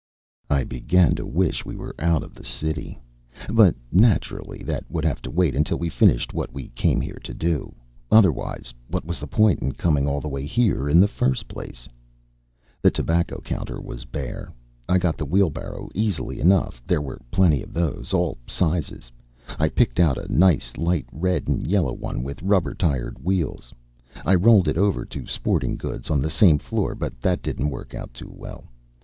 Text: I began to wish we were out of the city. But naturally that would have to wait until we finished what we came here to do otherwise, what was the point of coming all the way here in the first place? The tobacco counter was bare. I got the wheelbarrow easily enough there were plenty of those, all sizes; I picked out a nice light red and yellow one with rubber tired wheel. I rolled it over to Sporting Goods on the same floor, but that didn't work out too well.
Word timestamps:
I 0.49 0.63
began 0.63 1.13
to 1.17 1.27
wish 1.27 1.63
we 1.63 1.75
were 1.75 1.93
out 1.99 2.23
of 2.23 2.33
the 2.33 2.43
city. 2.43 2.99
But 3.51 3.75
naturally 3.91 4.63
that 4.63 4.83
would 4.89 5.05
have 5.05 5.21
to 5.21 5.29
wait 5.29 5.55
until 5.55 5.77
we 5.77 5.89
finished 5.89 6.33
what 6.33 6.51
we 6.51 6.69
came 6.69 7.01
here 7.01 7.19
to 7.23 7.35
do 7.35 7.75
otherwise, 8.09 8.73
what 8.87 9.05
was 9.05 9.19
the 9.19 9.27
point 9.27 9.61
of 9.61 9.77
coming 9.77 10.07
all 10.07 10.19
the 10.19 10.27
way 10.27 10.43
here 10.43 10.89
in 10.89 10.99
the 10.99 11.07
first 11.07 11.47
place? 11.47 11.87
The 12.81 12.89
tobacco 12.89 13.41
counter 13.41 13.79
was 13.79 14.05
bare. 14.05 14.51
I 14.89 14.97
got 14.97 15.19
the 15.19 15.23
wheelbarrow 15.25 15.87
easily 15.93 16.39
enough 16.39 16.81
there 16.87 16.99
were 16.99 17.21
plenty 17.29 17.61
of 17.61 17.71
those, 17.71 18.11
all 18.11 18.39
sizes; 18.47 19.11
I 19.59 19.69
picked 19.69 19.99
out 19.99 20.17
a 20.17 20.35
nice 20.35 20.77
light 20.77 21.05
red 21.11 21.47
and 21.47 21.67
yellow 21.67 21.93
one 21.93 22.23
with 22.23 22.41
rubber 22.41 22.73
tired 22.73 23.23
wheel. 23.23 23.59
I 24.25 24.33
rolled 24.33 24.67
it 24.67 24.79
over 24.79 25.05
to 25.05 25.27
Sporting 25.27 25.77
Goods 25.77 26.09
on 26.09 26.23
the 26.23 26.31
same 26.31 26.57
floor, 26.57 26.95
but 26.95 27.21
that 27.21 27.43
didn't 27.43 27.69
work 27.69 27.93
out 27.93 28.15
too 28.15 28.33
well. 28.35 28.63